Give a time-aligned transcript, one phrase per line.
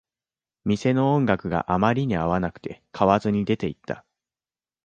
[0.65, 4.03] 店の音楽があまりに合わなくて、買わずに出ていった